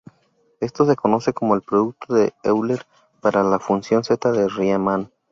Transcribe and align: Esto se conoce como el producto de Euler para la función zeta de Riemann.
Esto 0.61 0.87
se 0.87 0.95
conoce 0.95 1.31
como 1.31 1.53
el 1.53 1.61
producto 1.61 2.15
de 2.15 2.33
Euler 2.41 2.87
para 3.21 3.43
la 3.43 3.59
función 3.59 4.03
zeta 4.03 4.31
de 4.31 4.47
Riemann. 4.49 5.11